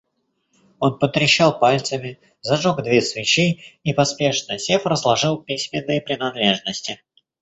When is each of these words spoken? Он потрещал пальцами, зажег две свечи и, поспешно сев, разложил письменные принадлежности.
Он 0.79 0.97
потрещал 0.97 1.59
пальцами, 1.59 2.17
зажег 2.41 2.81
две 2.81 3.03
свечи 3.03 3.79
и, 3.83 3.93
поспешно 3.93 4.57
сев, 4.57 4.87
разложил 4.87 5.37
письменные 5.37 6.01
принадлежности. 6.01 6.99